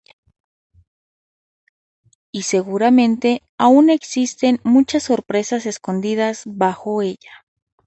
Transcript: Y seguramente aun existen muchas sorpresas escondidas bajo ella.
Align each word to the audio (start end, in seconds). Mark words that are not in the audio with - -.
Y 2.31 2.41
seguramente 2.41 3.43
aun 3.59 3.91
existen 3.91 4.59
muchas 4.63 5.03
sorpresas 5.03 5.67
escondidas 5.67 6.41
bajo 6.47 7.03
ella. 7.03 7.45